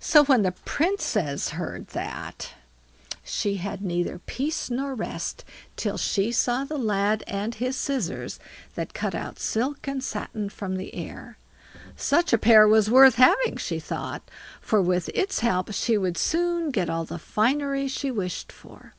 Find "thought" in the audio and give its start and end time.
13.78-14.28